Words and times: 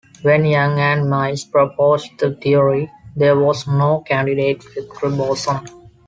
When 0.23 0.45
Yang 0.45 0.79
and 0.79 1.09
Mills 1.11 1.43
proposed 1.45 2.17
the 2.17 2.33
theory, 2.33 2.89
there 3.15 3.37
was 3.37 3.67
no 3.67 3.99
candidate 3.99 4.63
vector 4.63 5.11
boson. 5.11 5.59